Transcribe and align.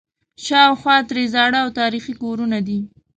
شاوخوا 0.45 0.97
ترې 1.09 1.23
زاړه 1.33 1.59
او 1.63 1.69
تاریخي 1.79 2.13
کورونه 2.21 2.57
دي. 2.67 2.79